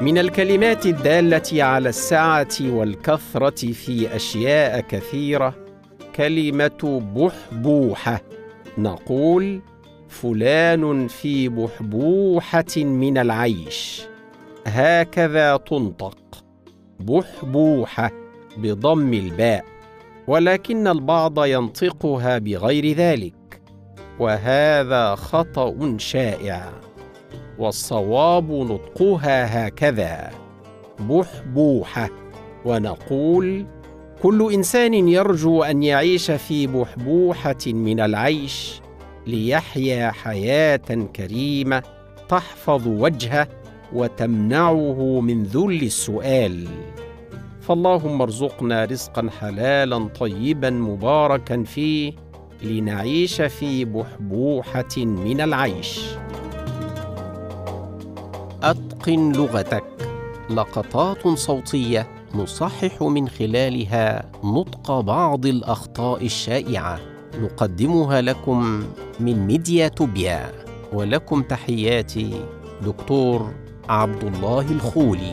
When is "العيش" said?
13.18-14.02, 38.00-38.80, 55.40-56.00